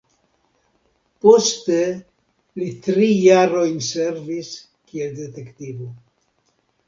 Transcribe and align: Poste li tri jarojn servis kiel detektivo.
Poste 1.25 1.81
li 2.61 2.69
tri 2.87 3.09
jarojn 3.25 3.77
servis 3.89 4.49
kiel 4.93 5.13
detektivo. 5.19 5.91